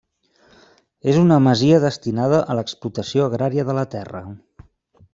[1.13, 4.27] És una masia destinada a l'explotació agrària de la terra.